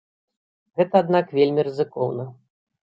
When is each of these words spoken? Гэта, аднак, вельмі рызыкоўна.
Гэта, 0.81 0.95
аднак, 1.03 1.31
вельмі 1.41 1.61
рызыкоўна. 1.71 2.31